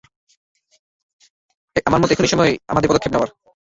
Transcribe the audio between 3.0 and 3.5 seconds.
নেওয়ার।